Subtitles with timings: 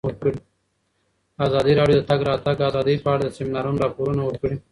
[1.45, 4.55] ازادي راډیو د د تګ راتګ ازادي په اړه د سیمینارونو راپورونه ورکړي.